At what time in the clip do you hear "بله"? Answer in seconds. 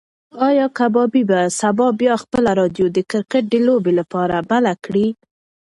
4.51-4.71